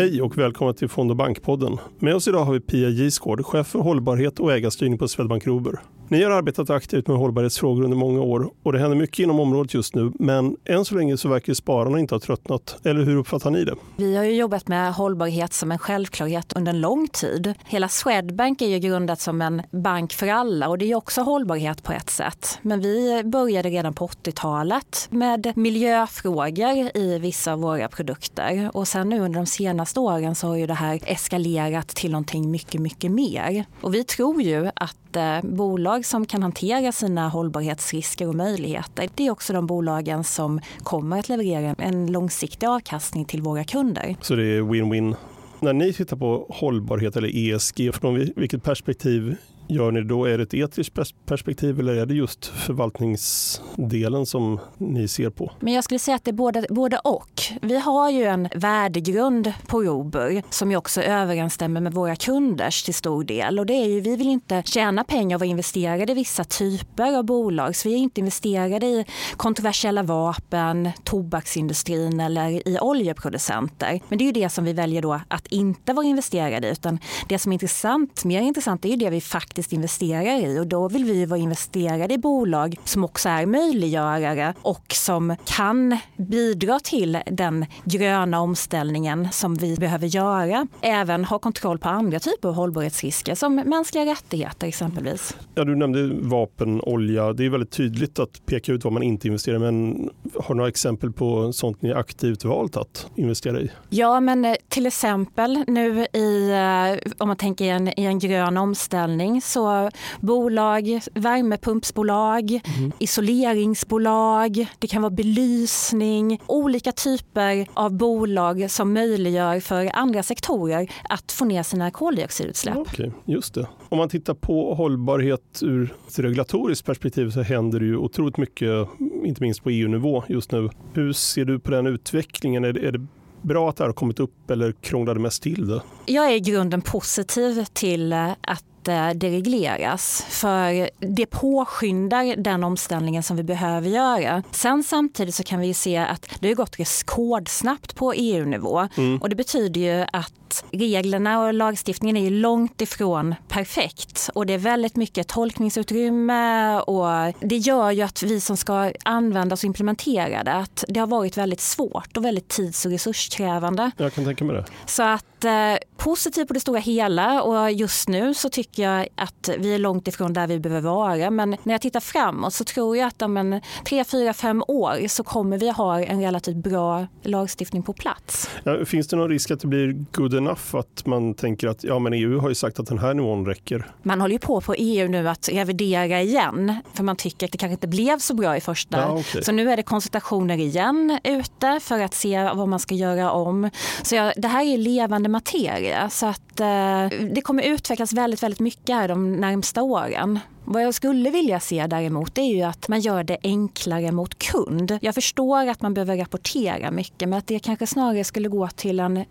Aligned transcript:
Hej 0.00 0.22
och 0.22 0.38
välkomna 0.38 0.72
till 0.72 0.88
Fond 0.88 1.10
och 1.10 1.16
bankpodden. 1.16 1.78
Med 1.98 2.14
oss 2.14 2.28
idag 2.28 2.44
har 2.44 2.52
vi 2.52 2.60
Pia 2.60 2.88
Gisgård, 2.88 3.46
chef 3.46 3.66
för 3.66 3.78
hållbarhet 3.78 4.40
och 4.40 4.52
ägarstyrning 4.52 4.98
på 4.98 5.08
Swedbank 5.08 5.46
Robur. 5.46 5.80
Ni 6.10 6.22
har 6.22 6.30
arbetat 6.30 6.70
aktivt 6.70 7.08
med 7.08 7.16
hållbarhetsfrågor 7.16 7.84
under 7.84 7.96
många 7.96 8.20
år 8.20 8.50
och 8.62 8.72
det 8.72 8.78
händer 8.78 8.96
mycket 8.96 9.18
inom 9.18 9.40
området 9.40 9.74
just 9.74 9.94
nu. 9.94 10.12
Men 10.14 10.56
än 10.64 10.84
så 10.84 10.94
länge 10.94 11.16
så 11.16 11.28
verkar 11.28 11.54
spararna 11.54 11.98
inte 11.98 12.14
ha 12.14 12.20
tröttnat. 12.20 12.76
Eller 12.84 13.04
hur 13.04 13.16
uppfattar 13.16 13.50
ni 13.50 13.64
det? 13.64 13.74
Vi 13.96 14.16
har 14.16 14.24
ju 14.24 14.32
jobbat 14.32 14.68
med 14.68 14.94
hållbarhet 14.94 15.52
som 15.52 15.72
en 15.72 15.78
självklarhet 15.78 16.52
under 16.52 16.72
en 16.72 16.80
lång 16.80 17.08
tid. 17.08 17.54
Hela 17.64 17.88
Swedbank 17.88 18.62
är 18.62 18.66
ju 18.66 18.78
grundat 18.78 19.20
som 19.20 19.42
en 19.42 19.62
bank 19.70 20.12
för 20.12 20.28
alla 20.28 20.68
och 20.68 20.78
det 20.78 20.90
är 20.90 20.94
också 20.94 21.20
hållbarhet 21.20 21.82
på 21.82 21.92
ett 21.92 22.10
sätt. 22.10 22.58
Men 22.62 22.80
vi 22.80 23.22
började 23.24 23.68
redan 23.68 23.94
på 23.94 24.06
80-talet 24.06 25.08
med 25.10 25.52
miljöfrågor 25.56 26.96
i 26.96 27.18
vissa 27.18 27.52
av 27.52 27.60
våra 27.60 27.88
produkter 27.88 28.70
och 28.74 28.88
sen 28.88 29.08
nu 29.08 29.20
under 29.20 29.40
de 29.40 29.46
senaste 29.46 30.00
åren 30.00 30.34
så 30.34 30.46
har 30.46 30.56
ju 30.56 30.66
det 30.66 30.74
här 30.74 31.00
eskalerat 31.06 31.88
till 31.88 32.10
någonting 32.10 32.50
mycket, 32.50 32.80
mycket 32.80 33.10
mer. 33.10 33.64
Och 33.80 33.94
vi 33.94 34.04
tror 34.04 34.42
ju 34.42 34.70
att 34.76 34.96
eh, 35.16 35.42
bolag 35.42 36.06
som 36.06 36.26
kan 36.26 36.42
hantera 36.42 36.92
sina 36.92 37.28
hållbarhetsrisker 37.28 38.28
och 38.28 38.34
möjligheter, 38.34 39.08
det 39.14 39.26
är 39.26 39.30
också 39.30 39.52
de 39.52 39.66
bolagen 39.66 40.24
som 40.24 40.60
kommer 40.82 41.18
att 41.18 41.28
leverera 41.28 41.74
en 41.78 42.12
långsiktig 42.12 42.66
avkastning 42.66 43.24
till 43.24 43.42
våra 43.42 43.64
kunder. 43.64 44.16
Så 44.20 44.34
det 44.34 44.46
är 44.46 44.62
win-win? 44.62 45.16
När 45.60 45.72
ni 45.72 45.92
tittar 45.92 46.16
på 46.16 46.46
hållbarhet 46.48 47.16
eller 47.16 47.54
ESG, 47.54 47.94
från 47.94 48.14
vilket 48.36 48.62
perspektiv 48.62 49.36
gör 49.70 49.92
ni 49.92 50.02
då? 50.02 50.24
Är 50.24 50.38
det 50.38 50.42
ett 50.42 50.54
etiskt 50.54 50.94
perspektiv 51.26 51.80
eller 51.80 51.94
är 51.94 52.06
det 52.06 52.14
just 52.14 52.46
förvaltningsdelen 52.46 54.26
som 54.26 54.58
ni 54.78 55.08
ser 55.08 55.30
på? 55.30 55.52
Men 55.60 55.72
jag 55.72 55.84
skulle 55.84 55.98
säga 55.98 56.14
att 56.14 56.24
det 56.24 56.30
är 56.30 56.32
både, 56.32 56.66
både 56.70 56.98
och. 56.98 57.42
Vi 57.62 57.78
har 57.78 58.10
ju 58.10 58.24
en 58.24 58.48
värdegrund 58.54 59.52
på 59.66 59.82
Robur 59.82 60.42
som 60.50 60.70
ju 60.70 60.76
också 60.76 61.02
överensstämmer 61.02 61.80
med 61.80 61.92
våra 61.92 62.16
kunders 62.16 62.82
till 62.82 62.94
stor 62.94 63.24
del. 63.24 63.58
Och 63.58 63.66
det 63.66 63.72
är 63.72 63.86
ju, 63.86 64.00
vi 64.00 64.16
vill 64.16 64.28
inte 64.28 64.62
tjäna 64.66 65.04
pengar 65.04 65.36
och 65.36 65.40
vara 65.40 65.50
investerade 65.50 66.12
i 66.12 66.14
vissa 66.14 66.44
typer 66.44 67.18
av 67.18 67.24
bolag. 67.24 67.76
Så 67.76 67.88
vi 67.88 67.94
är 67.94 67.98
inte 67.98 68.20
investerade 68.20 68.86
i 68.86 69.04
kontroversiella 69.36 70.02
vapen, 70.02 70.90
tobaksindustrin 71.04 72.20
eller 72.20 72.68
i 72.68 72.78
oljeproducenter. 72.80 74.00
Men 74.08 74.18
det 74.18 74.24
är 74.24 74.26
ju 74.26 74.32
det 74.32 74.48
som 74.48 74.64
vi 74.64 74.72
väljer 74.72 75.02
då 75.02 75.20
att 75.28 75.46
inte 75.46 75.92
vara 75.92 76.06
investerade 76.06 76.68
i. 76.68 76.70
Utan 76.70 76.98
det 77.28 77.38
som 77.38 77.52
är 77.52 77.54
intressant, 77.54 78.24
mer 78.24 78.40
intressant 78.40 78.84
är 78.84 78.88
ju 78.88 78.96
det 78.96 79.10
vi 79.10 79.20
faktiskt 79.20 79.59
faktiskt 79.60 79.72
investerar 79.72 80.40
i 80.40 80.58
och 80.58 80.66
då 80.66 80.88
vill 80.88 81.04
vi 81.04 81.24
vara 81.24 81.40
investerade 81.40 82.14
i 82.14 82.18
bolag 82.18 82.76
som 82.84 83.04
också 83.04 83.28
är 83.28 83.46
möjliggörare 83.46 84.54
och 84.62 84.84
som 84.88 85.36
kan 85.44 85.98
bidra 86.16 86.78
till 86.80 87.18
den 87.26 87.66
gröna 87.84 88.40
omställningen 88.40 89.28
som 89.32 89.54
vi 89.54 89.76
behöver 89.76 90.06
göra. 90.06 90.66
Även 90.80 91.24
ha 91.24 91.38
kontroll 91.38 91.78
på 91.78 91.88
andra 91.88 92.18
typer 92.18 92.48
av 92.48 92.54
hållbarhetsrisker 92.54 93.34
som 93.34 93.54
mänskliga 93.56 94.04
rättigheter 94.04 94.66
exempelvis. 94.66 95.36
Ja, 95.54 95.64
du 95.64 95.76
nämnde 95.76 96.28
vapen, 96.28 96.80
olja. 96.80 97.32
Det 97.32 97.46
är 97.46 97.50
väldigt 97.50 97.70
tydligt 97.70 98.18
att 98.18 98.46
peka 98.46 98.72
ut 98.72 98.84
vad 98.84 98.92
man 98.92 99.02
inte 99.02 99.26
investerar 99.26 99.56
i. 99.56 99.58
Men 99.58 100.10
har 100.34 100.54
du 100.54 100.54
några 100.54 100.68
exempel 100.68 101.12
på 101.12 101.52
sånt 101.52 101.82
ni 101.82 101.92
aktivt 101.92 102.44
valt 102.44 102.76
att 102.76 103.06
investera 103.16 103.60
i? 103.60 103.70
Ja, 103.90 104.20
men 104.20 104.44
eh, 104.44 104.54
till 104.68 104.86
exempel 104.86 105.64
nu 105.66 106.06
i, 106.12 106.50
eh, 106.50 107.12
om 107.18 107.28
man 107.28 107.36
tänker 107.36 107.64
i 107.64 107.68
en, 107.68 108.00
i 108.00 108.04
en 108.04 108.18
grön 108.18 108.56
omställning 108.56 109.42
så 109.50 109.90
bolag, 110.20 111.00
värmepumpsbolag, 111.14 112.50
mm. 112.50 112.92
isoleringsbolag, 112.98 114.66
det 114.78 114.86
kan 114.86 115.02
vara 115.02 115.10
belysning, 115.10 116.40
olika 116.46 116.92
typer 116.92 117.66
av 117.74 117.92
bolag 117.92 118.70
som 118.70 118.92
möjliggör 118.92 119.60
för 119.60 119.90
andra 119.94 120.22
sektorer 120.22 120.90
att 121.08 121.32
få 121.32 121.44
ner 121.44 121.62
sina 121.62 121.90
koldioxidutsläpp. 121.90 122.76
Okej, 122.76 123.12
just 123.24 123.54
det. 123.54 123.66
Om 123.88 123.98
man 123.98 124.08
tittar 124.08 124.34
på 124.34 124.74
hållbarhet 124.74 125.60
ur 125.62 125.94
ett 126.08 126.18
regulatoriskt 126.18 126.86
perspektiv 126.86 127.30
så 127.30 127.42
händer 127.42 127.80
det 127.80 127.86
ju 127.86 127.96
otroligt 127.96 128.36
mycket, 128.36 128.88
inte 129.24 129.42
minst 129.42 129.62
på 129.62 129.70
EU-nivå 129.70 130.24
just 130.28 130.52
nu. 130.52 130.68
Hur 130.92 131.12
ser 131.12 131.44
du 131.44 131.58
på 131.58 131.70
den 131.70 131.86
utvecklingen? 131.86 132.64
Är 132.64 132.72
det, 132.72 132.86
är 132.86 132.92
det 132.92 133.06
bra 133.42 133.68
att 133.68 133.76
det 133.76 133.84
här 133.84 133.88
har 133.88 133.94
kommit 133.94 134.20
upp 134.20 134.50
eller 134.50 134.72
krånglar 134.72 135.14
det 135.14 135.20
mest 135.20 135.42
till 135.42 135.68
det? 135.68 135.82
Jag 136.06 136.30
är 136.30 136.34
i 136.34 136.40
grunden 136.40 136.82
positiv 136.82 137.64
till 137.72 138.12
att 138.12 138.64
Det 138.82 139.30
regleras. 139.30 140.26
För 140.28 140.90
det 140.98 141.26
påskyndar 141.26 142.36
den 142.36 142.64
omställningen 142.64 143.22
som 143.22 143.36
vi 143.36 143.42
behöver 143.42 143.88
göra. 143.88 144.42
Sen 144.50 144.84
samtidigt 144.84 145.34
så 145.34 145.42
kan 145.42 145.60
vi 145.60 145.74
se 145.74 145.96
att 145.96 146.26
det 146.40 146.48
har 146.48 146.54
gått 146.54 146.80
rekordsnabbt 146.80 147.94
på 147.94 148.12
EU-nivå. 148.12 148.88
Mm. 148.96 149.18
Och 149.18 149.28
det 149.28 149.36
betyder 149.36 149.80
ju 149.80 150.06
att 150.12 150.64
reglerna 150.70 151.40
och 151.40 151.54
lagstiftningen 151.54 152.16
är 152.16 152.30
långt 152.30 152.80
ifrån 152.80 153.34
perfekt. 153.48 154.30
Och 154.34 154.46
det 154.46 154.52
är 154.52 154.58
väldigt 154.58 154.96
mycket 154.96 155.28
tolkningsutrymme 155.28 156.80
och 156.80 157.34
det 157.40 157.56
gör 157.56 157.90
ju 157.90 158.02
att 158.02 158.22
vi 158.22 158.40
som 158.40 158.56
ska 158.56 158.92
använda 159.04 159.52
och 159.52 159.64
implementera 159.64 160.44
det, 160.44 160.52
att 160.52 160.84
det 160.88 161.00
har 161.00 161.06
varit 161.06 161.36
väldigt 161.36 161.60
svårt 161.60 162.16
och 162.16 162.24
väldigt 162.24 162.48
tids 162.48 162.84
och 162.86 162.92
resurskrävande. 162.92 163.90
Jag 163.96 164.12
kan 164.12 164.24
tänka 164.24 164.44
mig 164.44 164.56
det. 164.56 164.64
Så 164.86 165.02
att 165.02 165.24
eh, 165.44 165.76
positivt 165.96 166.48
på 166.48 166.54
det 166.54 166.60
stora 166.60 166.80
hela 166.80 167.42
och 167.42 167.72
just 167.72 168.08
nu 168.08 168.34
så 168.34 168.48
tycker 168.48 168.70
tycker 168.70 168.82
jag 168.82 169.08
att 169.14 169.50
vi 169.58 169.74
är 169.74 169.78
långt 169.78 170.08
ifrån 170.08 170.32
där 170.32 170.46
vi 170.46 170.60
behöver 170.60 170.90
vara. 170.90 171.30
Men 171.30 171.56
när 171.62 171.74
jag 171.74 171.80
tittar 171.80 172.00
framåt 172.00 172.54
så 172.54 172.64
tror 172.64 172.96
jag 172.96 173.06
att 173.06 173.22
om 173.22 173.36
en 173.36 173.60
tre, 173.84 174.04
fyra, 174.04 174.32
fem 174.32 174.64
år 174.68 175.08
så 175.08 175.24
kommer 175.24 175.58
vi 175.58 175.70
ha 175.70 176.00
en 176.00 176.20
relativt 176.20 176.56
bra 176.56 177.06
lagstiftning 177.22 177.82
på 177.82 177.92
plats. 177.92 178.50
Ja, 178.64 178.84
finns 178.84 179.08
det 179.08 179.16
någon 179.16 179.28
risk 179.28 179.50
att 179.50 179.60
det 179.60 179.66
blir 179.66 180.04
good 180.12 180.34
enough? 180.34 180.76
Att 180.76 181.06
man 181.06 181.34
tänker 181.34 181.68
att 181.68 181.84
ja, 181.84 181.98
men 181.98 182.12
EU 182.12 182.38
har 182.40 182.48
ju 182.48 182.54
sagt 182.54 182.78
att 182.78 182.86
den 182.86 182.98
här 182.98 183.14
nivån 183.14 183.46
räcker. 183.46 183.86
Man 184.02 184.20
håller 184.20 184.32
ju 184.32 184.38
på 184.38 184.60
på 184.60 184.74
EU 184.74 185.08
nu 185.08 185.28
att 185.28 185.48
revidera 185.48 186.20
igen 186.20 186.74
för 186.94 187.04
man 187.04 187.16
tycker 187.16 187.46
att 187.46 187.52
det 187.52 187.58
kanske 187.58 187.72
inte 187.72 187.88
blev 187.88 188.18
så 188.18 188.34
bra 188.34 188.56
i 188.56 188.60
första. 188.60 188.98
Ja, 188.98 189.12
okay. 189.12 189.42
Så 189.42 189.52
nu 189.52 189.70
är 189.70 189.76
det 189.76 189.82
konsultationer 189.82 190.58
igen 190.58 191.18
ute 191.24 191.80
för 191.80 192.00
att 192.00 192.14
se 192.14 192.50
vad 192.54 192.68
man 192.68 192.78
ska 192.78 192.94
göra 192.94 193.30
om. 193.30 193.70
Så 194.02 194.14
ja, 194.14 194.32
det 194.36 194.48
här 194.48 194.64
är 194.64 194.78
levande 194.78 195.28
materia 195.30 196.10
så 196.10 196.26
att 196.26 196.60
eh, 196.60 197.06
det 197.30 197.40
kommer 197.44 197.62
utvecklas 197.62 198.12
väldigt, 198.12 198.42
väldigt 198.42 198.60
mycket 198.60 198.96
här 198.96 199.08
de 199.08 199.32
närmsta 199.32 199.82
åren. 199.82 200.38
Vad 200.72 200.82
jag 200.82 200.94
skulle 200.94 201.30
vilja 201.30 201.60
se 201.60 201.86
däremot 201.86 202.38
är 202.38 202.42
ju 202.42 202.62
att 202.62 202.88
man 202.88 203.00
gör 203.00 203.24
det 203.24 203.38
enklare 203.42 204.12
mot 204.12 204.38
kund. 204.38 204.98
Jag 205.02 205.14
förstår 205.14 205.68
att 205.68 205.82
man 205.82 205.94
behöver 205.94 206.16
rapportera 206.16 206.90
mycket 206.90 207.28
men 207.28 207.38
att 207.38 207.46
det 207.46 207.58
kanske 207.58 207.86
snarare 207.86 208.24
skulle 208.24 208.48
gå 208.48 208.68
till 208.68 209.00
en 209.00 209.24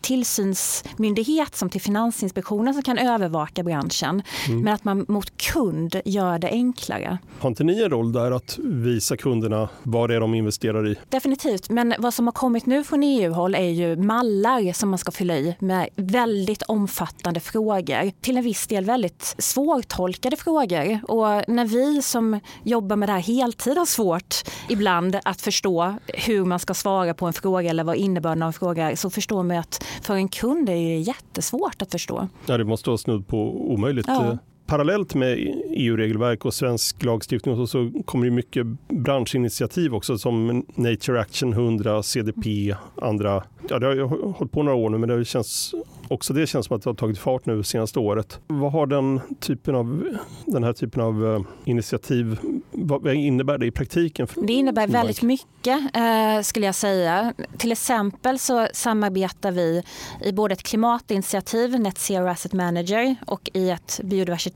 tillsynsmyndighet 0.00 1.56
som 1.56 1.70
till 1.70 1.80
Finansinspektionen 1.80 2.74
som 2.74 2.82
kan 2.82 2.98
övervaka 2.98 3.62
branschen. 3.62 4.22
Mm. 4.48 4.60
Men 4.60 4.74
att 4.74 4.84
man 4.84 5.04
mot 5.08 5.36
kund 5.36 6.00
gör 6.04 6.38
det 6.38 6.48
enklare. 6.48 7.18
Har 7.38 7.48
inte 7.48 7.64
ni 7.64 7.82
en 7.82 7.90
roll 7.90 8.12
där 8.12 8.30
att 8.30 8.58
visa 8.58 9.16
kunderna 9.16 9.68
vad 9.82 10.10
det 10.10 10.16
är 10.16 10.20
de 10.20 10.34
investerar 10.34 10.88
i? 10.88 10.96
Definitivt, 11.08 11.70
men 11.70 11.94
vad 11.98 12.14
som 12.14 12.26
har 12.26 12.32
kommit 12.32 12.66
nu 12.66 12.84
från 12.84 13.02
EU-håll 13.02 13.54
är 13.54 13.70
ju 13.70 13.96
mallar 13.96 14.72
som 14.72 14.90
man 14.90 14.98
ska 14.98 15.10
fylla 15.10 15.36
i 15.36 15.56
med 15.58 15.88
väldigt 15.96 16.62
omfattande 16.62 17.40
frågor. 17.40 18.10
Till 18.20 18.36
en 18.36 18.44
viss 18.44 18.66
del 18.66 18.84
väldigt 18.84 19.34
svårtolkade 19.38 20.36
frågor 20.36 20.63
frågor. 20.68 21.00
Och 21.08 21.48
när 21.48 21.64
vi 21.64 22.02
som 22.02 22.40
jobbar 22.62 22.96
med 22.96 23.08
det 23.08 23.12
här 23.12 23.20
heltid 23.20 23.78
har 23.78 23.86
svårt 23.86 24.34
ibland 24.68 25.16
att 25.24 25.40
förstå 25.40 25.94
hur 26.06 26.44
man 26.44 26.58
ska 26.58 26.74
svara 26.74 27.14
på 27.14 27.26
en 27.26 27.32
fråga 27.32 27.70
eller 27.70 27.84
vad 27.84 27.96
innebörden 27.96 28.42
av 28.42 28.46
en 28.46 28.52
fråga 28.52 28.90
är 28.90 28.96
så 28.96 29.10
förstår 29.10 29.42
man 29.42 29.56
att 29.56 29.84
för 30.02 30.14
en 30.14 30.28
kund 30.28 30.68
är 30.68 30.72
det 30.72 30.98
jättesvårt 30.98 31.82
att 31.82 31.90
förstå. 31.90 32.28
Ja, 32.46 32.58
det 32.58 32.64
måste 32.64 32.90
vara 32.90 32.98
snudd 32.98 33.26
på 33.26 33.72
omöjligt. 33.72 34.06
Ja 34.08 34.38
parallellt 34.66 35.14
med 35.14 35.38
EU-regelverk 35.70 36.44
och 36.44 36.54
svensk 36.54 37.02
lagstiftning 37.02 37.66
så 37.66 37.90
kommer 38.04 38.24
det 38.24 38.30
mycket 38.30 38.66
branschinitiativ 38.88 39.94
också 39.94 40.18
som 40.18 40.64
Nature 40.74 41.20
Action 41.20 41.52
100, 41.52 42.02
CDP, 42.02 42.74
andra. 43.02 43.42
Ja, 43.68 43.78
det 43.78 43.86
har 43.86 44.32
hållit 44.32 44.52
på 44.52 44.62
några 44.62 44.76
år 44.76 44.90
nu 44.90 44.98
men 44.98 45.08
det 45.08 45.24
känns 45.24 45.74
också 46.08 46.32
det 46.32 46.46
känns 46.46 46.66
som 46.66 46.76
att 46.76 46.82
det 46.82 46.90
har 46.90 46.94
tagit 46.94 47.18
fart 47.18 47.46
nu 47.46 47.62
senaste 47.62 47.98
året. 47.98 48.40
Vad 48.46 48.72
har 48.72 48.86
den, 48.86 49.20
typen 49.40 49.74
av, 49.74 50.16
den 50.46 50.64
här 50.64 50.72
typen 50.72 51.02
av 51.02 51.24
uh, 51.24 51.40
initiativ, 51.64 52.38
vad 52.70 53.14
innebär 53.14 53.58
det 53.58 53.66
i 53.66 53.70
praktiken? 53.70 54.26
det 54.36 54.52
innebär 54.52 54.86
väldigt 54.86 55.22
mycket 55.22 55.78
uh, 55.78 56.42
skulle 56.42 56.66
jag 56.66 56.74
säga. 56.74 57.34
Till 57.58 57.72
exempel 57.72 58.38
så 58.38 58.68
samarbetar 58.72 59.52
vi 59.52 59.82
i 60.24 60.32
både 60.32 60.52
ett 60.52 60.62
klimatinitiativ, 60.62 61.80
Net 61.80 61.98
Zero 61.98 62.26
Asset 62.26 62.52
Manager 62.52 63.16
och 63.26 63.50
i 63.52 63.70
ett 63.70 64.00
biodiversitet, 64.04 64.53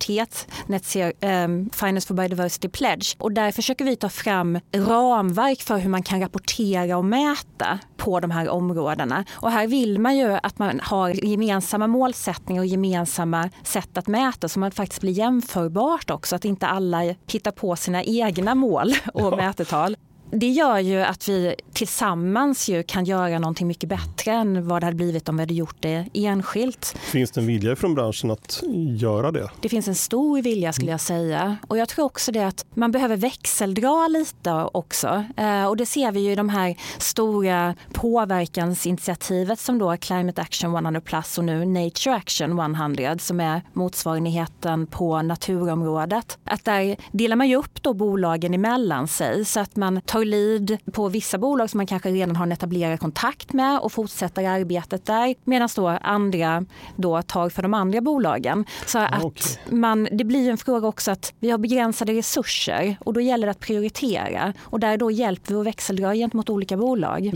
Net 0.67 0.85
Zero 0.85 1.13
um, 1.21 1.71
Finance 1.71 2.09
for 2.09 2.15
Biodiversity 2.15 2.69
Pledge. 2.69 3.17
Och 3.19 3.33
där 3.33 3.53
försöker 3.53 3.85
vi 3.85 3.97
ta 3.97 4.09
fram 4.09 4.59
ramverk 4.73 5.63
för 5.63 5.79
hur 5.79 5.91
man 5.91 6.03
kan 6.03 6.21
rapportera 6.21 6.97
och 6.97 7.05
mäta 7.05 7.79
på 7.97 8.21
de 8.21 8.31
här 8.31 8.49
områdena. 8.49 9.25
Och 9.31 9.51
här 9.51 9.67
vill 9.67 9.99
man 10.01 10.17
ju 10.17 10.39
att 10.43 10.59
man 10.59 10.81
har 10.83 11.25
gemensamma 11.25 11.87
målsättningar 11.87 12.63
och 12.63 12.67
gemensamma 12.67 13.51
sätt 13.63 13.99
att 13.99 14.07
mäta 14.07 14.49
så 14.49 14.61
det 14.61 14.71
faktiskt 14.71 15.01
blir 15.01 15.13
jämförbart 15.13 16.11
också. 16.11 16.37
Att 16.37 16.45
inte 16.45 16.67
alla 16.67 17.15
hittar 17.27 17.51
på 17.51 17.77
sina 17.77 18.05
egna 18.05 18.55
mål 18.55 18.95
och 19.15 19.33
ja. 19.33 19.37
mätetal. 19.37 19.97
Det 20.31 20.49
gör 20.49 20.79
ju 20.79 21.01
att 21.01 21.29
vi 21.29 21.55
tillsammans 21.73 22.69
ju 22.69 22.83
kan 22.83 23.05
göra 23.05 23.39
någonting 23.39 23.67
mycket 23.67 23.89
bättre 23.89 24.33
än 24.33 24.69
vad 24.69 24.83
det 24.83 24.87
hade 24.87 24.97
blivit 24.97 25.29
om 25.29 25.37
vi 25.37 25.43
hade 25.43 25.55
gjort 25.55 25.77
det 25.81 26.07
enskilt. 26.15 26.97
Finns 27.01 27.31
det 27.31 27.41
en 27.41 27.47
vilja 27.47 27.77
från 27.77 27.95
branschen 27.95 28.31
att 28.31 28.63
göra 28.99 29.31
det? 29.31 29.51
Det 29.61 29.69
finns 29.69 29.89
en 29.89 29.95
stor 29.95 30.43
vilja 30.43 30.73
skulle 30.73 30.91
jag 30.91 31.01
säga. 31.01 31.57
Och 31.69 31.79
jag 31.79 31.89
tror 31.89 32.05
också 32.05 32.33
det 32.33 32.47
att 32.47 32.67
man 32.75 32.93
behöver 32.93 33.17
växeldra 33.17 34.09
lite 34.09 34.53
också. 34.73 35.25
Eh, 35.37 35.65
och 35.65 35.77
det 35.77 35.87
ser 35.87 36.13
vi 36.13 36.21
ju 36.21 36.33
i 36.33 36.35
de 36.35 36.49
här 36.49 36.77
stora 36.99 37.75
påverkansinitiativet 37.93 39.59
som 39.59 39.79
då 39.79 39.97
Climate 39.97 40.43
Action 40.43 40.77
100 40.77 41.01
Plus 41.01 41.39
och 41.39 41.45
nu 41.45 41.65
Nature 41.65 42.15
Action 42.15 42.59
100 42.59 43.19
som 43.19 43.41
är 43.41 43.63
motsvarigheten 43.73 44.87
på 44.87 45.23
naturområdet. 45.23 46.39
Att 46.45 46.65
där 46.65 46.97
delar 47.13 47.37
man 47.37 47.49
ju 47.49 47.57
upp 47.57 47.83
då 47.83 47.95
bolagen 47.95 48.55
emellan 48.55 49.09
sig 49.09 49.45
så 49.45 49.61
att 49.61 49.77
man 49.77 50.01
tar 50.01 50.18
lead 50.25 50.79
på 50.93 51.09
vissa 51.09 51.39
bolag 51.39 51.71
som 51.71 51.79
man 51.79 51.87
kanske 51.87 52.11
redan 52.11 52.37
har 52.37 52.47
en 52.47 52.53
etablerad 52.53 53.01
kontakt 53.01 53.53
med 53.53 53.81
och 53.81 53.93
fortsätter 53.93 54.49
arbetet 54.49 55.07
där 55.07 55.35
medan 55.45 55.69
då 55.77 55.89
andra 55.89 56.65
då 56.97 57.23
tar 57.23 57.49
för 57.49 57.63
de 57.63 57.75
andra 57.75 58.01
bolagen. 58.01 58.65
Så 58.87 58.99
att 58.99 59.25
okay. 59.25 59.77
man, 59.79 60.09
det 60.13 60.25
blir 60.25 60.51
en 60.51 60.59
fråga 60.59 60.89
också 60.89 61.11
att 61.11 61.33
vi 61.39 61.51
har 61.51 61.59
begränsade 61.59 62.13
resurser 62.13 62.97
och 63.01 63.13
då 63.13 63.21
gäller 63.21 63.47
det 63.47 63.51
att 63.51 63.61
prioritera 63.61 64.53
och 64.61 64.81
där 64.81 64.97
då 64.97 65.11
hjälper 65.11 65.55
vi 65.55 65.61
att 65.61 65.67
växeldra 65.67 66.15
gentemot 66.15 66.51
olika 66.51 66.77
bolag. 66.77 67.33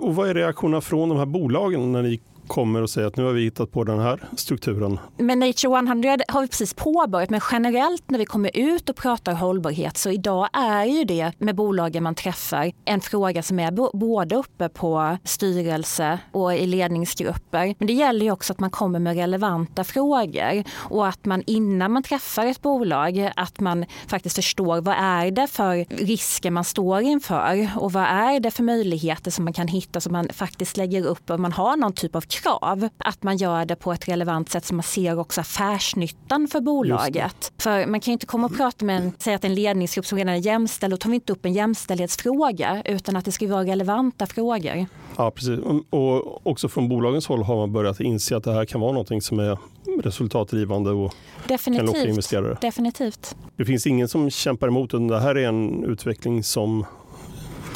Och 0.00 0.14
vad 0.14 0.28
är 0.28 0.34
reaktionerna 0.34 0.80
från 0.80 1.08
de 1.08 1.18
här 1.18 1.26
bolagen 1.26 1.92
när 1.92 2.02
ni 2.02 2.20
kommer 2.50 2.82
och 2.82 2.90
säger 2.90 3.08
att 3.08 3.16
nu 3.16 3.24
har 3.24 3.32
vi 3.32 3.42
hittat 3.42 3.72
på 3.72 3.84
den 3.84 3.98
här 3.98 4.20
strukturen. 4.36 4.98
Men 5.16 5.38
Nature 5.38 5.78
100 5.78 6.16
har 6.28 6.42
vi 6.42 6.48
precis 6.48 6.74
påbörjat 6.74 7.30
men 7.30 7.40
generellt 7.52 8.10
när 8.10 8.18
vi 8.18 8.24
kommer 8.24 8.50
ut 8.54 8.88
och 8.88 8.96
pratar 8.96 9.32
hållbarhet 9.32 9.96
så 9.96 10.10
idag 10.10 10.48
är 10.52 10.84
ju 10.84 11.04
det 11.04 11.32
med 11.38 11.54
bolagen 11.54 12.02
man 12.02 12.14
träffar 12.14 12.72
en 12.84 13.00
fråga 13.00 13.42
som 13.42 13.58
är 13.58 13.96
både 13.96 14.36
uppe 14.36 14.68
på 14.68 15.18
styrelse 15.24 16.18
och 16.32 16.54
i 16.54 16.66
ledningsgrupper. 16.66 17.74
Men 17.78 17.86
det 17.86 17.92
gäller 17.92 18.24
ju 18.24 18.32
också 18.32 18.52
att 18.52 18.60
man 18.60 18.70
kommer 18.70 18.98
med 18.98 19.16
relevanta 19.16 19.84
frågor 19.84 20.64
och 20.72 21.06
att 21.06 21.24
man 21.24 21.42
innan 21.46 21.92
man 21.92 22.02
träffar 22.02 22.46
ett 22.46 22.62
bolag 22.62 23.30
att 23.36 23.60
man 23.60 23.84
faktiskt 24.06 24.36
förstår 24.36 24.80
vad 24.80 24.94
är 24.98 25.30
det 25.30 25.46
för 25.46 26.04
risker 26.04 26.50
man 26.50 26.64
står 26.64 27.00
inför 27.00 27.68
och 27.76 27.92
vad 27.92 28.04
är 28.04 28.40
det 28.40 28.50
för 28.50 28.62
möjligheter 28.62 29.30
som 29.30 29.44
man 29.44 29.52
kan 29.52 29.68
hitta 29.68 30.00
som 30.00 30.12
man 30.12 30.28
faktiskt 30.32 30.76
lägger 30.76 31.06
upp 31.06 31.30
och 31.30 31.40
man 31.40 31.52
har 31.52 31.76
någon 31.76 31.92
typ 31.92 32.16
av 32.16 32.20
krav. 32.42 32.88
Att 32.98 33.22
man 33.22 33.36
gör 33.36 33.64
det 33.64 33.76
på 33.76 33.92
ett 33.92 34.08
relevant 34.08 34.50
sätt 34.50 34.64
så 34.64 34.74
man 34.74 34.82
ser 34.82 35.18
också 35.18 35.40
affärsnyttan 35.40 36.48
för 36.48 36.60
bolaget. 36.60 37.52
För 37.58 37.86
man 37.86 38.00
kan 38.00 38.12
ju 38.12 38.12
inte 38.12 38.26
komma 38.26 38.46
och 38.46 38.56
prata 38.56 38.84
med 38.84 38.96
en, 38.96 39.12
säga 39.18 39.36
att 39.36 39.44
en 39.44 39.54
ledningsgrupp 39.54 40.06
som 40.06 40.18
redan 40.18 40.34
är 40.34 40.38
jämställd, 40.38 40.92
då 40.92 40.96
tar 40.96 41.10
vi 41.10 41.14
inte 41.14 41.32
upp 41.32 41.44
en 41.44 41.52
jämställdhetsfråga 41.52 42.82
utan 42.84 43.16
att 43.16 43.24
det 43.24 43.32
ska 43.32 43.46
vara 43.48 43.64
relevanta 43.64 44.26
frågor. 44.26 44.86
Ja, 45.16 45.30
precis. 45.30 45.58
Och 45.90 46.46
också 46.46 46.68
från 46.68 46.88
bolagens 46.88 47.26
håll 47.26 47.42
har 47.42 47.56
man 47.56 47.72
börjat 47.72 48.00
inse 48.00 48.36
att 48.36 48.44
det 48.44 48.52
här 48.52 48.64
kan 48.64 48.80
vara 48.80 48.92
något 48.92 49.24
som 49.24 49.38
är 49.38 49.58
resultatdrivande 50.02 50.90
och 50.90 51.14
Definitivt. 51.48 51.86
kan 51.86 51.86
locka 51.86 52.08
investerare. 52.08 52.58
Definitivt. 52.60 53.36
Det 53.56 53.64
finns 53.64 53.86
ingen 53.86 54.08
som 54.08 54.30
kämpar 54.30 54.68
emot 54.68 54.90
det 54.90 55.20
här 55.20 55.34
är 55.34 55.48
en 55.48 55.84
utveckling 55.84 56.44
som 56.44 56.86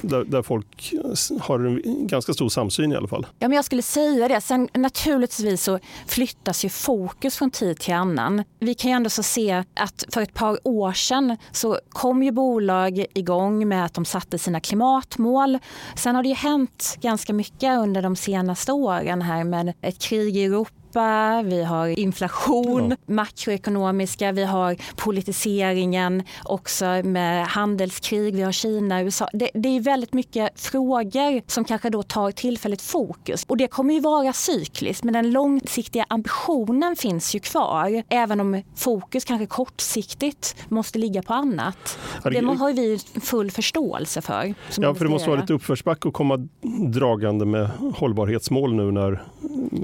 där, 0.09 0.25
där, 0.25 0.43
folk 0.43 0.95
har 1.41 1.59
en 1.61 2.07
ganska 2.07 2.33
stor 2.33 2.49
samsyn 2.49 2.93
i 2.93 2.97
alla 2.97 3.09
fall. 3.09 3.27
Ja, 3.39 3.49
men 3.49 3.57
jag 3.57 3.65
skulle 3.65 3.83
säga 3.83 4.29
det. 4.29 4.41
Sen 4.41 4.69
naturligtvis 4.75 5.63
så 5.63 5.79
flyttas 6.07 6.65
ju 6.65 6.69
fokus 6.69 7.37
från 7.37 7.51
tid 7.51 7.79
till 7.79 7.95
annan. 7.95 8.45
Vi 8.59 8.75
kan 8.75 8.91
ju 8.91 8.95
ändå 8.95 9.11
så 9.11 9.23
se 9.23 9.65
att 9.75 10.05
för 10.09 10.21
ett 10.21 10.35
par 10.35 10.59
år 10.65 10.93
sedan 10.93 11.37
så 11.53 11.79
kom 11.89 12.23
ju 12.23 12.33
bolag 12.33 13.05
igång 13.15 13.69
med 13.69 13.85
att 13.85 13.95
de 13.95 14.05
satte 14.05 14.39
sina 14.39 14.61
klimatmål. 14.61 15.59
Sen 15.97 16.15
har 16.15 16.23
det 16.23 16.29
ju 16.29 16.35
hänt 16.35 16.99
ganska 17.01 17.33
mycket 17.33 17.79
under 17.79 18.03
de 18.03 18.17
senaste 18.17 18.73
åren 18.73 19.23
här 19.23 19.45
med 19.45 19.73
ett 19.81 19.99
krig 19.99 20.37
i 20.37 20.45
Europa 20.45 20.84
Europa, 20.95 21.43
vi 21.49 21.65
har 21.65 21.99
inflation, 21.99 22.91
ja. 22.91 23.15
makroekonomiska, 23.15 24.33
vi 24.33 24.45
har 24.45 24.77
politiseringen 24.97 26.23
också 26.45 26.85
med 27.05 27.47
handelskrig, 27.47 28.35
vi 28.35 28.43
har 28.43 28.53
Kina, 28.53 29.03
USA. 29.03 29.29
Det, 29.33 29.51
det 29.55 29.69
är 29.69 29.81
väldigt 29.81 30.13
mycket 30.13 30.61
frågor 30.61 31.51
som 31.51 31.65
kanske 31.65 31.91
då 31.91 32.03
tar 32.03 32.31
tillfälligt 32.31 32.83
fokus 32.83 33.45
och 33.49 33.57
det 33.57 33.69
kommer 33.69 33.95
ju 33.95 34.01
vara 34.01 34.33
cykliskt 34.33 35.05
men 35.05 35.15
den 35.15 35.31
långsiktiga 35.31 36.07
ambitionen 36.09 36.97
finns 36.97 37.35
ju 37.35 37.41
kvar 37.41 38.03
även 38.09 38.41
om 38.41 38.63
fokus 38.77 39.25
kanske 39.25 39.47
kortsiktigt 39.47 40.57
måste 40.69 40.99
ligga 40.99 41.23
på 41.23 41.35
annat. 41.35 41.99
Det 42.23 42.45
har 42.45 42.73
vi 42.73 42.99
full 43.21 43.51
förståelse 43.51 44.23
för. 44.23 44.55
Ja, 44.77 44.95
för 44.95 45.05
det 45.05 45.11
måste 45.11 45.31
vara 45.31 45.41
lite 45.41 45.53
uppförsbacke 45.53 46.09
att 46.09 46.15
komma 46.15 46.49
dragande 46.93 47.45
med 47.45 47.71
hållbarhetsmål 47.95 48.75
nu 48.75 48.93
när 48.93 49.23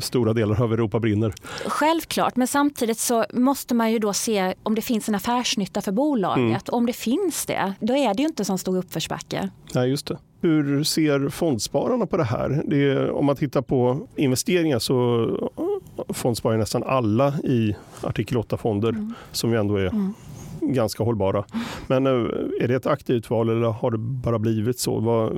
stora 0.00 0.32
delar 0.32 0.62
av 0.62 0.72
Europa 0.72 0.99
brinner. 1.00 1.34
Självklart, 1.66 2.36
men 2.36 2.46
samtidigt 2.46 2.98
så 2.98 3.24
måste 3.32 3.74
man 3.74 3.92
ju 3.92 3.98
då 3.98 4.12
se 4.12 4.54
om 4.62 4.74
det 4.74 4.82
finns 4.82 5.08
en 5.08 5.14
affärsnytta 5.14 5.80
för 5.80 5.92
bolaget. 5.92 6.68
Mm. 6.68 6.78
Om 6.78 6.86
det 6.86 6.92
finns 6.92 7.46
det, 7.46 7.74
då 7.80 7.96
är 7.96 8.14
det 8.14 8.22
ju 8.22 8.28
inte 8.28 8.44
så 8.44 8.58
stor 8.58 8.78
uppförsbacke. 8.78 9.50
Nej, 9.74 9.90
just 9.90 10.06
det. 10.06 10.18
Hur 10.42 10.84
ser 10.84 11.28
fondspararna 11.28 12.06
på 12.06 12.16
det 12.16 12.24
här? 12.24 12.62
Det 12.66 12.90
är, 12.90 13.10
om 13.10 13.26
man 13.26 13.36
tittar 13.36 13.62
på 13.62 14.08
investeringar 14.16 14.78
så 14.78 15.50
fondsparar 16.08 16.58
nästan 16.58 16.82
alla 16.82 17.28
i 17.44 17.76
artikel 18.00 18.38
8-fonder 18.38 18.88
mm. 18.88 19.14
som 19.32 19.52
ju 19.52 19.58
ändå 19.58 19.76
är 19.76 19.86
mm 19.86 20.14
ganska 20.60 21.02
hållbara. 21.02 21.44
Men 21.86 22.06
eh, 22.06 22.12
är 22.60 22.68
det 22.68 22.74
ett 22.74 22.86
aktivt 22.86 23.30
val 23.30 23.48
eller 23.48 23.66
har 23.66 23.90
det 23.90 23.98
bara 23.98 24.38
blivit 24.38 24.78
så? 24.78 25.00
Vad 25.00 25.32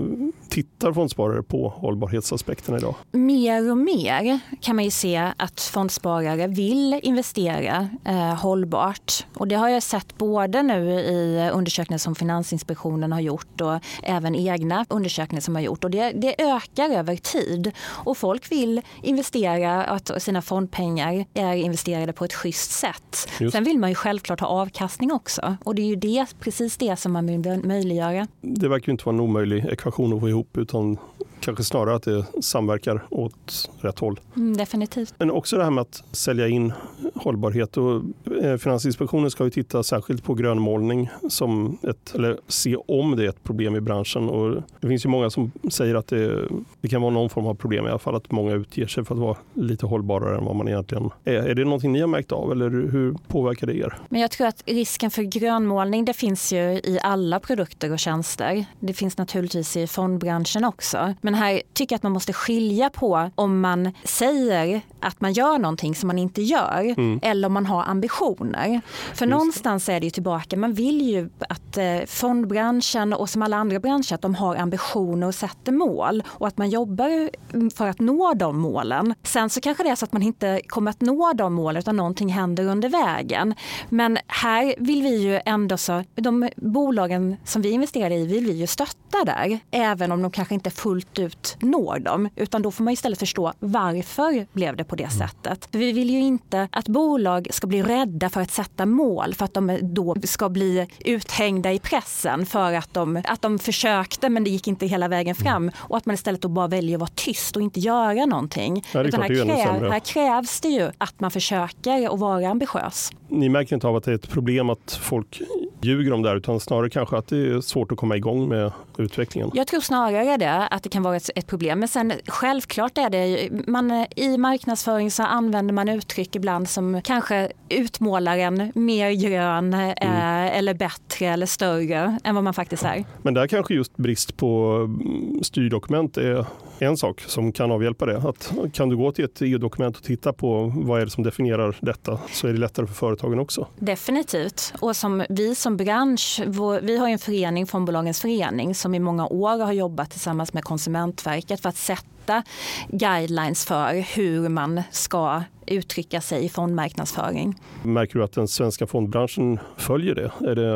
tittar 0.52 0.93
fondsparare 0.93 1.43
på 1.43 1.69
hållbarhetsaspekterna 1.69 2.78
idag? 2.78 2.94
Mer 3.12 3.70
och 3.70 3.78
mer 3.78 4.40
kan 4.60 4.76
man 4.76 4.84
ju 4.84 4.90
se 4.90 5.32
att 5.37 5.60
fondsparare 5.60 6.46
vill 6.46 7.00
investera 7.02 7.88
eh, 8.04 8.34
hållbart. 8.34 9.26
Och 9.34 9.49
det 9.49 9.54
har 9.54 9.69
jag 9.69 9.82
sett 9.82 10.19
både 10.19 10.62
nu 10.62 10.90
i 10.90 11.50
undersökningar 11.52 11.99
som 11.99 12.14
Finansinspektionen 12.14 13.12
har 13.12 13.20
gjort 13.20 13.60
och 13.60 13.78
även 14.02 14.34
egna 14.34 14.87
undersökningar 14.88 15.40
som 15.40 15.54
har 15.54 15.62
gjort. 15.62 15.84
Och 15.84 15.90
det, 15.90 16.10
det 16.10 16.43
ökar 16.43 16.90
över 16.90 17.16
tid. 17.16 17.72
Och 17.81 18.16
folk 18.16 18.52
vill 18.52 18.81
investera, 19.02 19.84
att 19.84 20.22
sina 20.22 20.43
fondpengar 20.43 21.25
är 21.34 21.54
investerade 21.54 22.12
på 22.12 22.25
ett 22.25 22.34
schysst 22.34 22.70
sätt. 22.70 23.28
Just. 23.40 23.52
Sen 23.52 23.64
vill 23.64 23.78
man 23.78 23.90
ju 23.90 23.94
självklart 23.94 24.40
ha 24.40 24.46
avkastning 24.46 25.12
också. 25.12 25.56
Och 25.64 25.75
det 25.75 25.82
är 25.82 25.87
ju 25.87 25.96
det, 25.96 26.26
precis 26.40 26.76
det 26.76 26.96
som 26.96 27.12
man 27.12 27.26
vill 27.26 27.60
möjliggöra. 27.64 28.26
Det 28.40 28.69
verkar 28.69 28.93
inte 28.93 29.04
vara 29.04 29.14
en 29.14 29.20
omöjlig 29.20 29.66
ekvation 29.66 30.12
att 30.12 30.20
få 30.20 30.28
ihop 30.28 30.42
utan 30.56 30.99
kanske 31.43 31.64
snarare 31.64 31.95
att 31.95 32.02
det 32.02 32.26
samverkar 32.40 33.07
åt 33.11 33.71
rätt 33.81 33.99
håll. 33.99 34.21
Mm, 34.37 34.57
definitivt. 34.57 35.14
Men 35.19 35.31
också 35.31 35.57
det 35.57 35.64
här 35.64 35.71
med 35.71 35.83
att 35.83 36.05
sälja 36.12 36.49
in 36.49 36.73
hållbarhet. 37.14 37.76
Och 37.76 38.02
eh, 38.43 38.57
Finansinspektionen 38.57 39.31
ska 39.31 39.45
ju 39.45 39.50
titta 39.50 39.83
särskilt 39.83 40.25
på 40.25 40.35
grönmålning 40.35 41.11
som 41.28 41.78
ett, 41.83 42.14
eller 42.14 42.38
se 42.49 42.76
om 42.76 43.16
det 43.16 43.25
är 43.25 43.28
ett 43.28 43.45
problem 43.45 43.76
i 43.76 43.81
branschen. 43.81 44.28
Och 44.28 44.62
det 44.81 44.88
finns 44.88 45.05
ju 45.05 45.09
många 45.09 45.31
som 45.31 45.52
säger 45.71 45.95
att 45.95 46.07
det, 46.07 46.49
det 46.81 46.88
kan 46.88 47.02
vara 47.02 47.12
någon 47.12 47.31
form 47.31 47.47
av 47.47 47.55
problem 47.55 47.87
i 47.87 47.88
alla 47.88 47.99
fall 47.99 48.14
att 48.14 48.31
många 48.31 48.52
utger 48.52 48.87
sig 48.87 49.05
för 49.05 49.14
att 49.14 49.21
vara 49.21 49.37
lite 49.55 49.87
hållbarare 49.87 50.38
än 50.38 50.45
vad 50.45 50.57
man 50.57 50.69
egentligen 50.69 51.11
är. 51.25 51.33
Är 51.33 51.55
det 51.55 51.64
någonting 51.64 51.93
ni 51.93 52.00
har 52.00 52.09
märkt 52.09 52.33
av 52.33 52.52
eller 52.52 52.71
hur 52.71 53.16
påverkar 53.28 53.66
det 53.66 53.76
er? 53.76 53.99
Men 54.09 54.21
jag 54.21 54.31
tror 54.31 54.47
att 54.47 54.62
risken 54.66 55.11
för 55.11 55.23
grönmålning 55.23 56.05
det 56.05 56.12
finns 56.12 56.52
ju 56.52 56.59
i 56.59 56.99
alla 57.02 57.40
produkter 57.40 57.93
och 57.93 57.99
tjänster. 57.99 58.64
Det 58.81 58.95
finns 58.95 59.19
naturligtvis 59.19 59.76
i 59.76 59.87
fondbranschen 59.87 60.64
också. 60.64 61.14
Men 61.21 61.32
här 61.35 61.62
tycker 61.73 61.93
jag 61.93 61.99
att 61.99 62.03
man 62.03 62.12
måste 62.12 62.33
skilja 62.33 62.91
på 62.91 63.31
om 63.35 63.61
man 63.61 63.93
säger 64.05 64.81
att 65.01 65.21
man 65.21 65.33
gör 65.33 65.59
någonting 65.59 65.95
som 65.95 66.07
man 66.07 66.19
inte 66.19 66.43
gör 66.43 66.95
mm. 66.99 67.21
eller 67.23 67.47
om 67.47 67.53
man 67.53 67.67
har 67.67 67.83
ambitioner. 67.83 68.81
För 69.15 69.27
Just 69.27 69.31
någonstans 69.31 69.89
är 69.89 70.01
det 70.01 70.07
ju 70.07 70.11
tillbaka, 70.11 70.57
man 70.57 70.73
vill 70.73 71.03
ju 71.11 71.31
att 71.49 71.77
eh, 71.77 72.07
fondbranschen 72.07 73.12
och 73.12 73.31
som 73.31 73.43
alla 73.43 73.57
andra 73.57 73.81
branscher 73.81 74.15
att 74.15 74.23
de 74.23 74.35
har 74.35 74.57
ambitioner 74.57 75.27
och 75.27 75.35
sätter 75.35 75.73
mål 75.73 76.23
och 76.27 76.47
att 76.47 76.59
man 76.59 76.71
jobbar 76.71 77.31
för 77.71 77.89
att 77.89 78.01
nå 78.01 78.35
de 78.35 78.59
målen. 78.59 79.15
Sen 79.23 79.51
så 79.51 79.61
kanske 79.61 79.83
det 79.83 79.89
är 79.89 79.95
så 79.95 80.05
att 80.05 80.12
man 80.12 80.23
inte 80.23 80.61
kommer 80.67 80.91
att 80.91 81.01
nå 81.01 81.33
de 81.33 81.55
målen 81.55 81.81
utan 81.81 81.97
någonting 81.97 82.29
händer 82.29 82.65
under 82.65 82.89
vägen. 82.89 83.55
Men 83.89 84.19
här 84.27 84.75
vill 84.79 85.03
vi 85.03 85.17
ju 85.17 85.41
ändå 85.45 85.77
så, 85.77 86.05
de 86.15 86.49
bolagen 86.57 87.37
som 87.45 87.62
vi 87.62 87.71
investerar 87.71 88.11
i 88.11 88.27
vill 88.27 88.47
vi 88.47 88.53
ju 88.53 88.67
stötta 88.67 89.25
där, 89.25 89.59
även 89.71 90.12
om 90.12 90.23
de 90.23 90.31
kanske 90.31 90.55
inte 90.55 90.71
fullt 90.71 91.19
ut 91.19 91.22
når 91.61 91.99
dem, 91.99 92.29
utan 92.37 92.62
då 92.62 92.71
får 92.71 92.85
man 92.85 92.93
istället 92.93 93.19
förstå 93.19 93.52
varför 93.59 94.47
blev 94.52 94.76
det 94.76 94.85
på 94.85 94.97
det 94.97 95.09
sättet. 95.09 95.69
För 95.73 95.79
vi 95.79 95.93
vill 95.93 96.11
ju 96.11 96.19
inte 96.19 96.69
att 96.73 96.88
bolag 96.88 97.49
ska 97.50 97.67
bli 97.67 97.83
rädda 97.83 98.31
för 98.31 98.41
att 98.41 98.50
sätta 98.50 98.87
mål 98.87 99.35
för 99.35 99.45
att 99.45 99.55
de 99.55 99.79
då 99.83 100.17
ska 100.23 100.49
bli 100.49 100.88
uthängda 101.05 101.73
i 101.73 101.79
pressen 101.79 102.47
för 102.47 102.73
att 102.73 102.95
de, 102.95 103.23
att 103.25 103.43
de 103.43 103.59
försökte 103.59 104.29
men 104.29 104.45
det 104.45 104.50
gick 104.50 104.69
inte 104.69 104.87
hela 104.87 105.09
vägen 105.09 105.35
fram 105.35 105.71
och 105.76 105.97
att 105.97 106.07
man 106.07 106.14
istället 106.14 106.43
då 106.43 106.49
bara 106.49 106.69
väljer 106.69 106.97
att 106.97 107.00
vara 107.00 107.11
tyst 107.14 107.57
och 107.57 107.62
inte 107.62 107.81
göra 107.81 108.26
någonting. 108.26 108.85
Ja, 108.93 109.02
Utan 109.05 109.23
här, 109.23 109.29
kräv, 109.29 109.91
här 109.91 110.00
krävs 110.00 110.61
det 110.61 110.69
ju 110.69 110.91
att 110.99 111.21
man 111.21 111.31
försöker 111.31 112.14
att 112.14 112.21
vara 112.21 112.49
ambitiös. 112.49 113.12
Ni 113.29 113.49
märker 113.49 113.76
inte 113.76 113.87
av 113.87 113.97
att 113.97 114.05
det 114.05 114.11
är 114.11 114.14
ett 114.14 114.29
problem 114.29 114.71
att 114.71 114.99
folk 115.02 115.43
ljuger 115.85 116.11
de 116.11 116.23
där 116.23 116.37
utan 116.37 116.61
snarare 116.61 116.91
kanske 116.91 117.17
att 117.17 117.29
det 117.29 117.37
är 117.37 117.61
svårt 117.61 117.93
att 117.93 117.99
komma 117.99 118.17
igång 118.17 118.49
med 118.49 118.73
utvecklingen? 118.99 119.51
Jag 119.55 119.67
tror 119.67 119.81
snarare 119.81 120.37
det, 120.37 120.67
att 120.67 120.83
det 120.83 120.89
kan 120.89 121.03
vara 121.03 121.17
ett, 121.17 121.31
ett 121.35 121.47
problem. 121.47 121.79
Men 121.79 121.89
sen 121.89 122.12
självklart 122.27 122.99
är 122.99 123.11
det, 123.11 123.49
man, 123.67 124.07
i 124.17 124.39
marknadsföring 124.39 125.11
så 125.11 125.23
använder 125.23 125.75
man 125.75 125.89
uttryck 125.89 126.37
ibland 126.37 126.69
som 126.69 127.03
kanske 127.03 127.53
utmålar 127.69 128.39
en 128.39 128.73
mer 128.75 129.11
grön 129.11 129.75
mm. 129.75 129.95
eh, 130.01 130.59
eller 130.59 130.75
bättre 130.75 131.27
eller 131.27 131.47
större 131.47 132.19
än 132.25 132.35
vad 132.35 132.45
man 132.45 132.55
faktiskt 132.55 132.85
är. 132.85 133.05
Men 133.23 133.35
där 133.35 133.47
kanske 133.47 133.75
just 133.75 133.97
brist 133.97 134.37
på 134.37 134.75
mm, 134.85 135.45
styrdokument 135.45 136.17
är 136.17 136.47
en 136.83 136.97
sak 136.97 137.21
som 137.21 137.53
kan 137.53 137.71
avhjälpa 137.73 138.07
det. 138.07 138.17
Att 138.17 138.53
kan 138.73 138.89
du 138.89 138.97
gå 138.97 139.12
till 139.12 139.25
ett 139.25 139.43
EU-dokument 139.43 139.97
och 139.97 140.03
titta 140.03 140.33
på 140.33 140.73
vad 140.77 141.01
är 141.01 141.05
det 141.05 141.11
som 141.11 141.25
definierar 141.25 141.77
detta 141.81 142.21
så 142.33 142.47
är 142.47 142.53
det 142.53 142.59
lättare 142.59 142.87
för 142.87 142.95
företagen 142.95 143.39
också. 143.39 143.67
Definitivt. 143.79 144.75
Och 144.81 144.97
som 144.97 145.25
vi 145.29 145.55
som 145.55 145.77
bransch, 145.77 146.41
vi 146.83 146.99
har 146.99 147.09
en 147.09 147.19
förening, 147.19 147.67
Fondbolagens 147.67 148.21
förening, 148.21 148.75
som 148.75 148.95
i 148.95 148.99
många 148.99 149.27
år 149.27 149.59
har 149.65 149.73
jobbat 149.73 150.11
tillsammans 150.11 150.53
med 150.53 150.65
Konsumentverket 150.65 151.61
för 151.61 151.69
att 151.69 151.77
sätta 151.77 152.43
guidelines 152.89 153.65
för 153.65 154.17
hur 154.17 154.49
man 154.49 154.83
ska 154.91 155.43
uttrycka 155.66 156.21
sig 156.21 156.45
i 156.45 156.49
fondmarknadsföring. 156.49 157.54
Märker 157.83 158.19
du 158.19 158.25
att 158.25 158.33
den 158.33 158.49
svenska 158.49 158.87
fondbranschen 158.87 159.59
följer 159.76 160.14
det? 160.14 160.33
Är 160.50 160.54
det, 160.54 160.66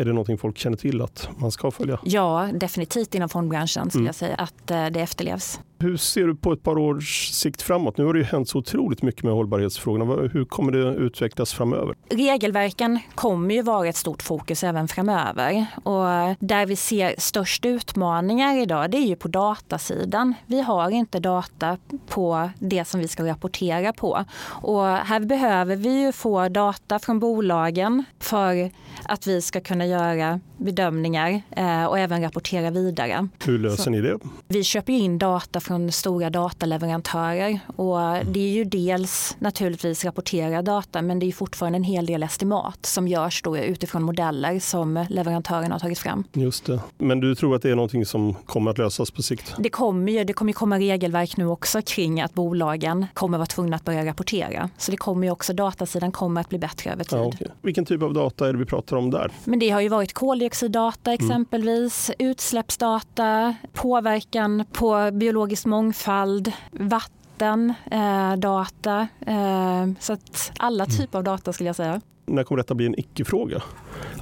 är 0.00 0.04
det 0.04 0.12
någonting 0.12 0.38
folk 0.38 0.58
känner 0.58 0.76
till 0.76 1.02
att 1.02 1.28
man 1.36 1.50
ska 1.50 1.70
följa? 1.70 1.98
Ja, 2.04 2.48
definitivt 2.54 3.14
inom 3.14 3.28
fondbranschen 3.28 3.90
skulle 3.90 4.00
mm. 4.00 4.06
jag 4.06 4.14
säga 4.14 4.34
att 4.34 4.70
eh, 4.70 4.86
det 4.86 5.00
efterlevs. 5.00 5.60
Hur 5.84 5.96
ser 5.96 6.26
du 6.26 6.34
på 6.34 6.52
ett 6.52 6.62
par 6.62 6.78
års 6.78 7.28
sikt 7.28 7.62
framåt? 7.62 7.98
Nu 7.98 8.04
har 8.04 8.12
det 8.12 8.18
ju 8.18 8.24
hänt 8.24 8.48
så 8.48 8.58
otroligt 8.58 9.02
mycket 9.02 9.22
med 9.24 9.32
hållbarhetsfrågorna. 9.32 10.28
Hur 10.32 10.44
kommer 10.44 10.72
det 10.72 10.94
utvecklas 10.94 11.52
framöver? 11.52 11.94
Regelverken 12.10 12.98
kommer 13.14 13.54
ju 13.54 13.62
vara 13.62 13.88
ett 13.88 13.96
stort 13.96 14.22
fokus 14.22 14.64
även 14.64 14.88
framöver. 14.88 15.66
Och 15.76 16.04
där 16.38 16.66
vi 16.66 16.76
ser 16.76 17.14
störst 17.18 17.64
utmaningar 17.64 18.62
idag 18.62 18.90
det 18.90 18.96
är 18.96 19.06
ju 19.06 19.16
på 19.16 19.28
datasidan. 19.28 20.34
Vi 20.46 20.60
har 20.60 20.90
inte 20.90 21.20
data 21.20 21.78
på 22.08 22.50
det 22.58 22.84
som 22.84 23.00
vi 23.00 23.08
ska 23.08 23.26
rapportera 23.26 23.92
på. 23.92 24.24
Och 24.46 24.84
här 24.86 25.20
behöver 25.20 25.76
vi 25.76 26.02
ju 26.02 26.12
få 26.12 26.48
data 26.48 26.98
från 26.98 27.18
bolagen 27.18 28.04
för 28.18 28.70
att 29.08 29.26
vi 29.26 29.42
ska 29.42 29.60
kunna 29.60 29.86
göra 29.86 30.40
bedömningar 30.56 31.42
eh, 31.50 31.84
och 31.84 31.98
även 31.98 32.22
rapportera 32.22 32.70
vidare. 32.70 33.28
Hur 33.44 33.58
löser 33.58 33.82
Så, 33.82 33.90
ni 33.90 34.00
det? 34.00 34.18
Vi 34.48 34.64
köper 34.64 34.92
in 34.92 35.18
data 35.18 35.60
från 35.60 35.92
stora 35.92 36.30
dataleverantörer 36.30 37.60
och 37.76 37.98
det 38.24 38.40
är 38.40 38.52
ju 38.52 38.64
dels 38.64 39.36
naturligtvis 39.38 40.04
rapportera 40.04 40.62
data 40.62 41.02
men 41.02 41.18
det 41.18 41.26
är 41.26 41.32
fortfarande 41.32 41.76
en 41.76 41.84
hel 41.84 42.06
del 42.06 42.22
estimat 42.22 42.86
som 42.86 43.08
görs 43.08 43.42
då 43.42 43.58
utifrån 43.58 44.02
modeller 44.02 44.58
som 44.58 45.06
leverantörerna 45.08 45.74
har 45.74 45.80
tagit 45.80 45.98
fram. 45.98 46.24
Just 46.32 46.66
det. 46.66 46.80
Men 46.98 47.20
du 47.20 47.34
tror 47.34 47.56
att 47.56 47.62
det 47.62 47.70
är 47.70 47.74
någonting 47.74 48.06
som 48.06 48.34
kommer 48.34 48.70
att 48.70 48.78
lösas 48.78 49.10
på 49.10 49.22
sikt? 49.22 49.54
Det 49.58 49.70
kommer 49.70 50.12
ju. 50.12 50.24
Det 50.24 50.32
kommer 50.32 50.52
komma 50.52 50.78
regelverk 50.78 51.36
nu 51.36 51.46
också 51.46 51.82
kring 51.82 52.20
att 52.20 52.34
bolagen 52.34 53.06
kommer 53.14 53.38
vara 53.38 53.46
tvungna 53.46 53.76
att 53.76 53.84
börja 53.84 54.06
rapportera. 54.06 54.70
Så 54.78 54.90
det 54.90 54.96
kommer 54.96 55.26
ju 55.26 55.30
också, 55.30 55.52
datasidan 55.52 56.12
kommer 56.12 56.40
att 56.40 56.48
bli 56.48 56.58
bättre 56.58 56.92
över 56.92 57.04
tid. 57.04 57.18
Ja, 57.18 57.24
okay. 57.24 57.48
Vilken 57.62 57.84
typ 57.84 58.02
av 58.02 58.14
data 58.14 58.48
är 58.48 58.52
det 58.52 58.58
vi 58.58 58.64
pratar 58.64 58.93
om 58.96 59.10
där? 59.10 59.32
Men 59.44 59.58
det 59.58 59.70
har 59.70 59.80
ju 59.80 59.88
varit 59.88 60.12
koldioxiddata 60.12 61.10
mm. 61.10 61.24
exempelvis, 61.24 62.10
mm. 62.18 62.30
utsläppsdata, 62.30 63.54
påverkan 63.72 64.64
på 64.72 65.10
biologisk 65.12 65.66
mångfald, 65.66 66.52
vatten, 66.70 67.74
eh, 67.90 68.36
data. 68.36 69.08
Eh, 69.26 69.86
så 70.00 70.12
att 70.12 70.52
alla 70.58 70.84
mm. 70.84 70.96
typer 70.96 71.18
av 71.18 71.24
data 71.24 71.52
skulle 71.52 71.68
jag 71.68 71.76
säga. 71.76 72.00
När 72.26 72.44
kommer 72.44 72.56
detta 72.56 72.74
bli 72.74 72.86
en 72.86 72.98
icke-fråga? 73.00 73.62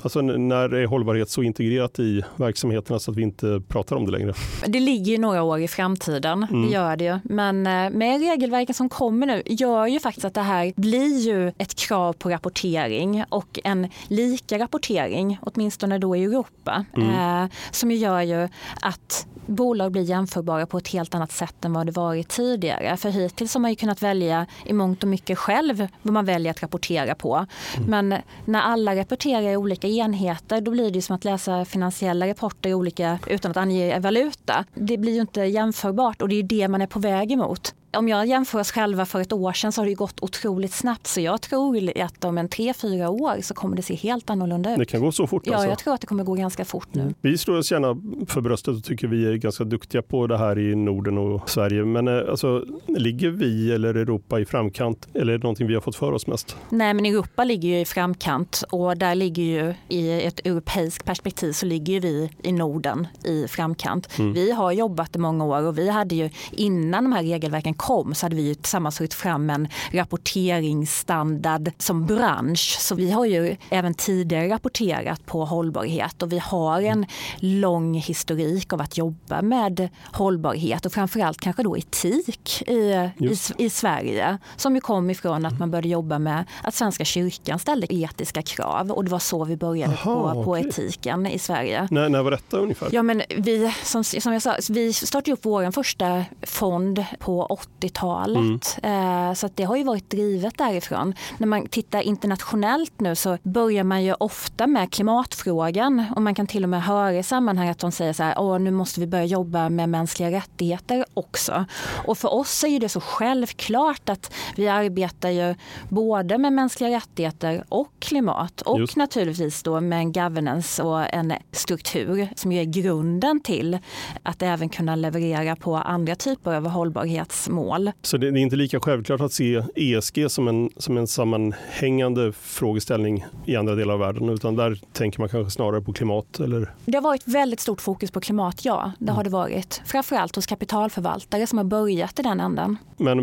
Alltså 0.03 0.21
när 0.21 0.75
är 0.75 0.87
hållbarhet 0.87 1.31
så 1.31 1.43
integrerat 1.43 1.99
i 1.99 2.23
verksamheterna 2.37 2.99
så 2.99 3.11
att 3.11 3.17
vi 3.17 3.23
inte 3.23 3.63
pratar 3.69 3.97
om 3.97 4.07
det 4.07 4.13
längre? 4.13 4.35
Det 4.67 4.81
ligger 4.81 5.13
ju 5.13 5.19
några 5.19 5.43
år 5.43 5.61
i 5.61 5.69
framtiden, 5.69 6.47
mm. 6.51 6.67
det 6.67 6.73
gör 6.73 6.97
det 6.97 7.05
ju. 7.05 7.19
Men 7.25 7.67
eh, 7.67 7.91
med 7.91 8.21
regelverken 8.21 8.75
som 8.75 8.89
kommer 8.89 9.27
nu 9.27 9.43
gör 9.47 9.87
ju 9.87 10.01
faktiskt 10.01 10.25
att 10.25 10.35
det 10.35 10.41
här 10.41 10.73
blir 10.77 11.19
ju 11.19 11.53
ett 11.59 11.75
krav 11.75 12.13
på 12.13 12.31
rapportering 12.31 13.25
och 13.29 13.61
en 13.65 13.89
lika 14.09 14.59
rapportering, 14.59 15.39
åtminstone 15.43 15.99
då 15.99 16.17
i 16.17 16.25
Europa, 16.25 16.85
mm. 16.97 17.43
eh, 17.45 17.51
som 17.71 17.91
gör 17.91 18.21
ju 18.21 18.49
att 18.81 19.27
bolag 19.47 19.93
blir 19.93 20.03
jämförbara 20.03 20.67
på 20.67 20.79
ett 20.79 20.89
helt 20.89 21.15
annat 21.15 21.33
sätt 21.33 21.65
än 21.65 21.73
vad 21.73 21.87
det 21.87 21.93
varit 21.93 22.29
tidigare. 22.29 22.97
För 22.97 23.11
hittills 23.11 23.55
har 23.55 23.61
man 23.61 23.71
ju 23.71 23.77
kunnat 23.77 24.03
välja 24.03 24.47
i 24.65 24.73
mångt 24.73 25.03
och 25.03 25.09
mycket 25.09 25.39
själv 25.39 25.89
vad 26.03 26.15
man 26.15 26.25
väljer 26.25 26.51
att 26.51 26.63
rapportera 26.63 27.15
på. 27.15 27.47
Mm. 27.77 27.91
Men 27.93 28.15
när 28.45 28.61
alla 28.61 28.97
rapporterar 28.97 29.43
i 29.43 29.57
olika 29.57 29.89
enheter 29.89 30.61
då 30.61 30.71
blir 30.71 30.91
det 30.91 31.03
som 31.03 31.17
att 31.17 31.25
läsa 31.25 31.65
finansiella 31.65 32.29
rapporter 32.29 32.75
olika 32.75 33.19
utan 33.27 33.51
att 33.51 33.57
ange 33.57 33.99
valuta. 33.99 34.65
Det 34.75 34.99
blir 34.99 35.13
ju 35.13 35.21
inte 35.21 35.41
jämförbart 35.41 36.23
och 36.23 36.29
det 36.29 36.35
är 36.35 36.43
det 36.43 36.69
man 36.69 36.83
är 36.83 36.87
på 36.87 36.99
väg 36.99 37.33
emot 37.33 37.75
om 37.97 38.09
jag 38.09 38.27
jämför 38.27 38.61
oss 38.61 38.73
själva 38.73 39.07
för 39.07 39.21
ett 39.21 39.33
år 39.33 39.53
sedan 39.53 39.73
så 39.73 39.81
har 39.81 39.87
det 39.87 39.95
gått 39.95 40.23
otroligt 40.23 40.73
snabbt. 40.73 41.07
Så 41.07 41.21
jag 41.21 41.41
tror 41.41 41.91
att 42.03 42.25
om 42.25 42.39
en 42.39 42.49
tre, 42.49 42.75
fyra 42.75 43.11
år 43.11 43.43
så 43.43 43.55
kommer 43.55 43.77
det 43.77 43.83
se 43.83 43.95
helt 43.95 44.31
annorlunda 44.31 44.73
ut. 44.73 44.79
Det 44.79 44.85
kan 44.85 45.01
gå 45.01 45.13
så 45.13 45.27
fort? 45.27 45.43
Ja, 45.47 45.55
alltså. 45.55 45.69
jag 45.69 45.79
tror 45.79 45.95
att 45.95 46.01
det 46.01 46.07
kommer 46.07 46.25
gå 46.25 46.35
ganska 46.35 46.65
fort 46.65 46.89
nu. 46.93 47.15
Vi 47.21 47.39
slår 47.39 47.59
oss 47.59 47.73
gärna 47.73 47.97
för 48.27 48.41
bröstet 48.41 48.77
och 48.77 48.85
tycker 48.85 49.09
vi 49.09 49.27
är 49.27 49.37
ganska 49.37 49.65
duktiga 49.65 50.03
på 50.03 50.27
det 50.27 50.39
här 50.39 50.59
i 50.59 50.75
Norden 50.75 51.19
och 51.19 51.51
Sverige. 51.51 51.85
Men 51.85 52.09
eh, 52.09 52.31
alltså, 52.31 52.65
ligger 52.87 53.31
vi 53.31 53.73
eller 53.73 53.95
Europa 53.95 54.41
i 54.41 54.45
framkant 54.45 55.09
eller 55.15 55.33
är 55.33 55.39
det 55.39 55.43
någonting 55.43 55.67
vi 55.67 55.75
har 55.75 55.81
fått 55.81 55.97
för 55.97 56.13
oss 56.13 56.27
mest? 56.27 56.57
Nej, 56.69 56.95
men 56.95 57.07
Europa 57.07 57.45
ligger 57.45 57.69
ju 57.69 57.81
i 57.81 57.85
framkant 57.85 58.65
och 58.71 58.97
där 58.97 59.15
ligger 59.15 59.43
ju 59.43 59.75
i 59.89 60.23
ett 60.23 60.47
europeiskt 60.47 61.05
perspektiv 61.05 61.53
så 61.53 61.67
ligger 61.67 62.01
vi 62.01 62.31
i 62.43 62.53
Norden 62.53 63.07
i 63.25 63.49
framkant. 63.49 64.19
Mm. 64.19 64.33
Vi 64.33 64.51
har 64.53 64.73
jobbat 64.73 65.17
i 65.17 65.19
många 65.19 65.45
år 65.45 65.63
och 65.63 65.79
vi 65.79 65.91
hade 65.91 66.15
ju 66.15 66.31
innan 66.51 67.05
de 67.05 67.13
här 67.13 67.23
regelverken 67.23 67.75
kom 67.83 68.15
så 68.15 68.27
hade 68.27 68.37
vi 68.37 68.55
tillsammans 68.55 68.97
tagit 68.97 69.15
fram 69.15 69.51
en 69.51 69.69
rapporteringsstandard 69.93 71.73
som 71.79 72.07
bransch. 72.07 72.77
Så 72.81 72.95
vi 72.95 73.11
har 73.11 73.25
ju 73.25 73.57
även 73.71 73.95
tidigare 73.95 74.49
rapporterat 74.49 75.27
på 75.27 75.45
hållbarhet 75.45 76.23
och 76.23 76.33
vi 76.33 76.39
har 76.39 76.83
en 76.83 77.07
lång 77.37 77.95
historik 77.95 78.73
av 78.73 78.81
att 78.81 78.97
jobba 78.97 79.43
med 79.43 79.89
hållbarhet 80.13 80.87
och 80.87 80.93
framförallt 80.93 81.41
kanske 81.41 81.63
då 81.63 81.77
etik 81.77 82.63
i, 82.67 82.73
i, 83.19 83.37
i, 83.59 83.71
Sverige 83.71 84.39
som 84.57 84.75
ju 84.75 84.81
kom 84.81 85.11
ifrån 85.11 85.47
att 85.47 85.59
man 85.59 85.71
började 85.71 85.89
jobba 85.89 86.19
med 86.19 86.45
att 86.63 86.75
Svenska 86.75 87.05
kyrkan 87.05 87.59
ställde 87.59 87.95
etiska 87.95 88.43
krav 88.43 88.91
och 88.91 89.05
det 89.05 89.11
var 89.11 89.19
så 89.19 89.45
vi 89.45 89.57
började 89.57 89.93
Aha, 89.93 90.35
på, 90.35 90.45
på 90.45 90.51
okay. 90.51 90.69
etiken 90.69 91.27
i 91.27 91.39
Sverige. 91.39 91.89
När, 91.91 92.09
när 92.09 92.23
var 92.23 92.31
detta 92.31 92.57
ungefär? 92.57 92.89
Ja, 92.93 93.03
men 93.03 93.23
vi, 93.37 93.75
som, 93.85 94.05
som 94.05 94.33
jag 94.33 94.43
sa, 94.43 94.57
vi 94.71 94.93
startade 94.93 95.33
upp 95.33 95.45
vår 95.45 95.71
första 95.71 96.25
fond 96.43 97.05
på 97.19 97.47
80-talet. 97.81 98.79
Mm. 98.83 99.29
Eh, 99.29 99.35
så 99.35 99.49
det 99.55 99.65
har 99.65 99.77
ju 99.77 99.85
varit 99.85 100.11
drivet 100.11 100.59
därifrån. 100.59 101.15
När 101.39 101.47
man 101.47 101.67
tittar 101.67 102.01
internationellt 102.01 103.01
nu 103.01 103.15
så 103.15 103.39
börjar 103.43 103.85
man 103.85 104.05
ju 104.05 104.15
ofta 104.15 104.67
med 104.67 104.93
klimatfrågan 104.93 106.05
och 106.17 106.23
man 106.23 106.35
kan 106.35 106.47
till 106.47 106.63
och 106.63 106.69
med 106.69 106.83
höra 106.83 107.19
i 107.19 107.23
sammanhang 107.23 107.69
att 107.69 107.79
de 107.79 107.93
säger 107.93 108.13
så 108.13 108.23
här, 108.23 108.35
Åh, 108.39 108.59
nu 108.59 108.71
måste 108.71 109.01
vi 109.01 109.07
börja 109.07 109.25
jobba 109.25 109.69
med 109.69 109.89
mänskliga 109.89 110.31
rättigheter 110.31 111.05
också. 111.15 111.65
Och 112.07 112.19
för 112.19 112.35
oss 112.35 112.65
är 112.65 112.81
det 112.81 112.89
så 112.89 113.01
självklart 113.01 114.09
att 114.09 114.35
vi 114.57 114.69
arbetar 114.69 115.31
ju 115.31 115.55
både 115.89 116.39
med 116.39 116.53
mänskliga 116.53 116.97
rättigheter 116.97 117.65
och 117.69 117.93
klimat 117.99 118.61
och 118.61 118.81
Just. 118.81 118.97
naturligtvis 118.97 119.63
då 119.63 119.81
med 119.81 119.99
en 119.99 120.13
governance 120.13 120.83
och 120.83 121.15
en 121.15 121.33
struktur 121.53 122.29
som 122.37 122.53
är 122.53 122.65
grunden 122.65 123.41
till 123.41 123.79
att 124.23 124.43
även 124.43 124.69
kunna 124.69 124.97
leverera 124.97 125.57
på 125.57 125.77
andra 125.77 126.15
typer 126.15 126.55
av 126.55 126.67
hållbarhetsmål. 126.67 127.62
Så 128.03 128.17
det 128.17 128.27
är 128.27 128.37
inte 128.37 128.57
lika 128.57 128.81
självklart 128.81 129.21
att 129.21 129.33
se 129.33 129.63
ESG 129.75 130.31
som 130.31 130.49
en, 130.49 130.71
som 130.77 130.97
en 130.99 131.07
sammanhängande 131.07 132.33
frågeställning 132.33 133.25
i 133.47 133.57
andra 133.57 133.75
delar 133.75 133.95
av 133.95 134.01
världen, 134.01 134.29
utan 134.29 134.57
där 134.57 134.79
tänker 134.93 135.21
man 135.21 135.29
kanske 135.29 135.51
snarare 135.51 135.81
på 135.81 135.93
klimat? 135.93 136.41
Eller? 136.41 136.71
Det 136.85 136.97
har 136.97 137.03
varit 137.03 137.23
väldigt 137.27 137.61
stort 137.61 137.81
fokus 137.81 138.11
på 138.11 138.21
klimat, 138.21 138.65
ja. 138.65 138.93
Det 138.99 139.13
har 139.13 139.21
mm. 139.21 139.25
det 139.25 139.31
varit. 139.31 139.83
Framförallt 139.87 140.37
hos 140.37 140.47
kapitalförvaltare 140.47 141.47
som 141.47 141.59
har 141.59 141.65
börjat 141.65 142.19
i 142.19 142.23
den 142.23 142.41
änden. 142.41 142.77
Men 142.97 143.17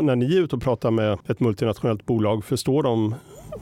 när 0.00 0.16
ni 0.16 0.36
är 0.36 0.40
ute 0.40 0.56
och 0.56 0.62
pratar 0.62 0.90
med 0.90 1.18
ett 1.28 1.40
multinationellt 1.40 2.06
bolag, 2.06 2.44
förstår 2.44 2.82
de 2.82 3.14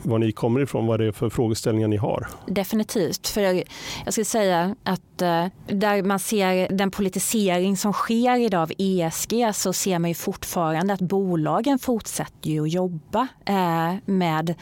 var 0.03 0.19
ni 0.19 0.33
kommer 0.33 0.61
ifrån, 0.61 0.87
vad 0.87 1.01
det 1.01 1.07
är 1.07 1.13
för 1.13 1.31
frågeställningar 1.31 1.89
ni 1.89 1.97
har? 1.97 2.29
Definitivt. 2.47 3.29
För 3.29 3.41
jag, 3.41 3.63
jag 4.05 4.15
skulle 4.15 4.25
säga 4.25 4.77
att 4.85 5.23
eh, 5.23 5.47
där 5.67 6.03
man 6.03 6.19
ser 6.19 6.69
den 6.77 6.91
politisering 6.91 7.77
som 7.77 7.93
sker 7.93 8.37
idag 8.37 8.63
av 8.63 8.73
ESG 8.79 9.51
så 9.55 9.73
ser 9.73 9.99
man 9.99 10.11
ju 10.11 10.15
fortfarande 10.15 10.95
att 10.95 11.01
bolagen 11.01 11.79
fortsätter 11.79 12.51
ju 12.51 12.63
att 12.63 12.73
jobba 12.73 13.29
eh, 13.45 13.95
med, 14.05 14.55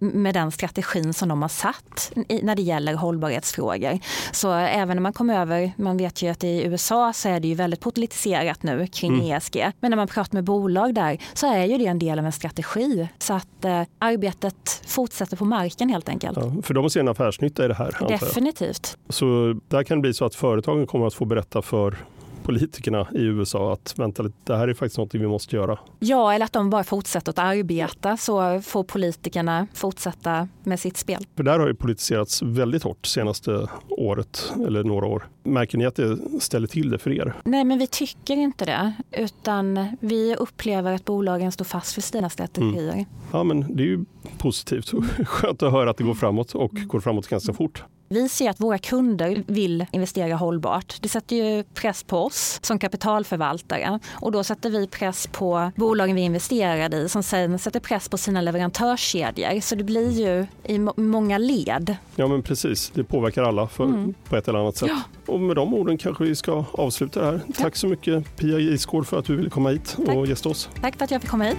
med 0.00 0.34
den 0.34 0.52
strategin 0.52 1.14
som 1.14 1.28
de 1.28 1.42
har 1.42 1.48
satt 1.48 2.12
när 2.42 2.56
det 2.56 2.62
gäller 2.62 2.94
hållbarhetsfrågor. 2.94 3.98
Så 4.32 4.52
även 4.52 4.96
när 4.96 5.02
man 5.02 5.12
kommer 5.12 5.40
över, 5.40 5.72
man 5.76 5.96
vet 5.96 6.22
ju 6.22 6.28
att 6.28 6.44
i 6.44 6.64
USA 6.64 7.12
så 7.12 7.28
är 7.28 7.40
det 7.40 7.48
ju 7.48 7.54
väldigt 7.54 7.80
politiserat 7.80 8.62
nu 8.62 8.86
kring 8.86 9.14
mm. 9.14 9.36
ESG. 9.36 9.72
Men 9.80 9.90
när 9.90 9.96
man 9.96 10.08
pratar 10.08 10.34
med 10.34 10.44
bolag 10.44 10.94
där 10.94 11.18
så 11.34 11.52
är 11.52 11.64
ju 11.64 11.78
det 11.78 11.86
en 11.86 11.98
del 11.98 12.18
av 12.18 12.26
en 12.26 12.32
strategi. 12.32 13.08
Så 13.18 13.34
att 13.34 13.64
eh, 13.64 13.82
arbetet 13.98 14.71
att 14.80 14.90
fortsätta 14.90 15.36
på 15.36 15.44
marken 15.44 15.88
helt 15.88 16.08
enkelt. 16.08 16.38
Ja, 16.40 16.52
för 16.62 16.74
de 16.74 16.90
ser 16.90 17.00
en 17.00 17.08
affärsnytta 17.08 17.64
i 17.64 17.68
det 17.68 17.74
här. 17.74 18.08
Definitivt. 18.08 18.98
Så 19.08 19.54
där 19.68 19.82
kan 19.82 19.98
det 19.98 20.02
bli 20.02 20.14
så 20.14 20.24
att 20.24 20.34
företagen 20.34 20.86
kommer 20.86 21.06
att 21.06 21.14
få 21.14 21.24
berätta 21.24 21.62
för 21.62 21.96
politikerna 22.42 23.06
i 23.14 23.22
USA 23.22 23.72
att 23.72 23.98
vänta 23.98 24.22
lite, 24.22 24.36
det 24.44 24.56
här 24.56 24.68
är 24.68 24.74
faktiskt 24.74 24.98
något 24.98 25.14
vi 25.14 25.26
måste 25.26 25.56
göra. 25.56 25.78
Ja, 25.98 26.34
eller 26.34 26.44
att 26.44 26.52
de 26.52 26.70
bara 26.70 26.84
fortsätter 26.84 27.30
att 27.30 27.38
arbeta 27.38 28.16
så 28.16 28.60
får 28.60 28.84
politikerna 28.84 29.66
fortsätta 29.74 30.48
med 30.62 30.80
sitt 30.80 30.96
spel. 30.96 31.26
För 31.36 31.42
där 31.42 31.58
har 31.58 31.66
ju 31.66 31.74
politiserats 31.74 32.42
väldigt 32.42 32.82
hårt 32.82 33.06
senaste 33.06 33.68
året 33.88 34.52
eller 34.66 34.84
några 34.84 35.06
år. 35.06 35.28
Märker 35.42 35.78
ni 35.78 35.86
att 35.86 35.96
det 35.96 36.18
ställer 36.40 36.66
till 36.66 36.90
det 36.90 36.98
för 36.98 37.10
er? 37.10 37.34
Nej, 37.44 37.64
men 37.64 37.78
vi 37.78 37.86
tycker 37.86 38.36
inte 38.36 38.64
det, 38.64 38.92
utan 39.12 39.96
vi 40.00 40.36
upplever 40.36 40.92
att 40.92 41.04
bolagen 41.04 41.52
står 41.52 41.64
fast 41.64 41.94
för 41.94 42.00
sina 42.00 42.30
strategier. 42.30 42.92
Mm. 42.92 43.04
Ja, 43.32 43.44
men 43.44 43.76
det 43.76 43.82
är 43.82 43.86
ju 43.86 44.04
positivt. 44.38 44.92
Skönt 45.26 45.62
att 45.62 45.72
höra 45.72 45.90
att 45.90 45.96
det 45.96 46.04
går 46.04 46.14
framåt 46.14 46.54
och 46.54 46.70
går 46.72 47.00
framåt 47.00 47.28
ganska 47.28 47.52
fort. 47.52 47.84
Vi 48.12 48.28
ser 48.28 48.50
att 48.50 48.60
våra 48.60 48.78
kunder 48.78 49.44
vill 49.46 49.86
investera 49.92 50.34
hållbart. 50.34 50.96
Det 51.00 51.08
sätter 51.08 51.36
ju 51.36 51.64
press 51.64 52.04
på 52.04 52.18
oss 52.18 52.58
som 52.62 52.78
kapitalförvaltare 52.78 53.98
och 54.10 54.32
då 54.32 54.44
sätter 54.44 54.70
vi 54.70 54.86
press 54.86 55.26
på 55.26 55.72
bolagen 55.76 56.16
vi 56.16 56.22
investerar 56.22 56.94
i 56.94 57.08
som 57.08 57.22
sen 57.22 57.58
sätter 57.58 57.80
press 57.80 58.08
på 58.08 58.18
sina 58.18 58.40
leverantörskedjor. 58.40 59.60
Så 59.60 59.74
det 59.74 59.84
blir 59.84 60.10
ju 60.10 60.46
i 60.64 60.78
många 60.96 61.38
led. 61.38 61.96
Ja 62.16 62.28
men 62.28 62.42
precis, 62.42 62.90
det 62.94 63.04
påverkar 63.04 63.42
alla 63.42 63.68
för, 63.68 63.84
mm. 63.84 64.14
på 64.28 64.36
ett 64.36 64.48
eller 64.48 64.58
annat 64.58 64.76
sätt. 64.76 64.88
Ja. 64.88 65.02
Och 65.26 65.40
med 65.40 65.56
de 65.56 65.74
orden 65.74 65.98
kanske 65.98 66.24
vi 66.24 66.34
ska 66.36 66.64
avsluta 66.72 67.20
det 67.20 67.26
här. 67.26 67.40
Ja. 67.46 67.54
Tack 67.56 67.76
så 67.76 67.86
mycket 67.86 68.36
Pia 68.36 68.58
Gisgård 68.58 69.06
för 69.06 69.18
att 69.18 69.24
du 69.24 69.36
ville 69.36 69.50
komma 69.50 69.68
hit 69.68 69.96
Tack. 70.06 70.16
och 70.16 70.26
gästa 70.26 70.48
oss. 70.48 70.68
Tack 70.80 70.96
för 70.96 71.04
att 71.04 71.10
jag 71.10 71.20
fick 71.20 71.30
komma 71.30 71.44
hit. 71.44 71.58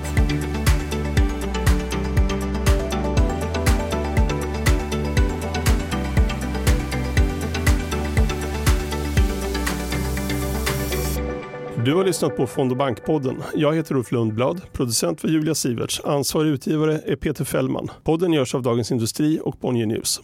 Du 11.86 11.94
har 11.94 12.06
lyssnat 12.06 12.38
på 12.38 12.48
Fond 12.48 12.72
och 12.72 12.78
bankpodden. 12.78 13.44
Jag 13.56 13.76
heter 13.76 13.96
Ulf 13.96 14.12
Lundblad, 14.12 14.62
producent 14.72 15.22
för 15.22 15.28
Julia 15.28 15.56
Siverts. 15.56 16.02
Ansvarig 16.06 16.50
utgivare 16.50 17.02
är 17.06 17.16
Peter 17.16 17.46
Fällman. 17.46 17.88
Podden 18.04 18.34
görs 18.34 18.56
av 18.56 18.62
Dagens 18.62 18.92
Industri 18.92 19.40
och 19.44 19.56
Bonnier 19.62 19.86
News. 19.86 20.22